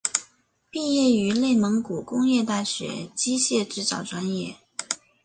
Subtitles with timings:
[0.71, 4.55] 毕业于内蒙古工业大学机械制造专业。